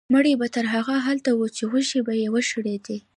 [0.13, 2.97] مړی به تر هغې هلته و چې غوښې به یې وشړېدې.